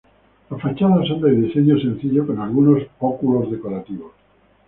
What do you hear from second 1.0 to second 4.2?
son de diseño sencillo con algunos óculos decorativos.